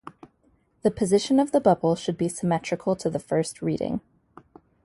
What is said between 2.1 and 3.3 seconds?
then be symmetrical to the